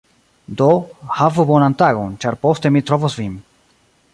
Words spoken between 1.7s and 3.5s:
tagon, ĉar poste mi trovos vin.